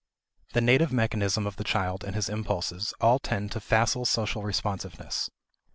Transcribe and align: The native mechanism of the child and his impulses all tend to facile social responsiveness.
The 0.53 0.61
native 0.61 0.91
mechanism 0.91 1.45
of 1.45 1.57
the 1.57 1.63
child 1.63 2.03
and 2.03 2.15
his 2.15 2.27
impulses 2.27 2.91
all 3.01 3.19
tend 3.19 3.51
to 3.51 3.59
facile 3.59 4.03
social 4.05 4.41
responsiveness. 4.41 5.29